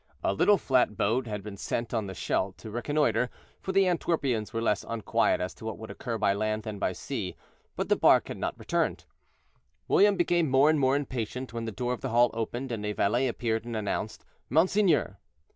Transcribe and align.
A 0.23 0.33
little 0.33 0.57
flat 0.57 0.97
boat 0.97 1.27
had 1.27 1.43
been 1.43 1.57
sent 1.57 1.93
on 1.93 2.07
the 2.07 2.15
Scheldt 2.15 2.57
to 2.57 2.71
reconnoiter, 2.71 3.29
for 3.61 3.71
the 3.71 3.85
Antwerpians 3.85 4.51
were 4.51 4.59
less 4.59 4.83
unquiet 4.83 5.39
as 5.39 5.53
to 5.53 5.63
what 5.65 5.77
would 5.77 5.91
occur 5.91 6.17
by 6.17 6.33
land 6.33 6.63
than 6.63 6.79
by 6.79 6.91
sea; 6.91 7.35
but 7.75 7.87
the 7.87 7.95
bark 7.95 8.27
had 8.27 8.39
not 8.39 8.57
returned. 8.57 9.05
William 9.87 10.15
became 10.15 10.49
more 10.49 10.71
and 10.71 10.79
more 10.79 10.95
impatient, 10.95 11.53
when 11.53 11.65
the 11.65 11.71
door 11.71 11.93
of 11.93 12.01
the 12.01 12.09
hall 12.09 12.31
opened, 12.33 12.71
and 12.71 12.83
a 12.83 12.93
valet 12.93 13.27
appeared 13.27 13.63
and 13.63 13.75
announced 13.75 14.25
"Monseigneur." 14.49 15.19